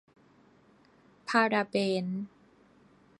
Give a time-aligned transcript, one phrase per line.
[1.27, 2.05] พาราเบน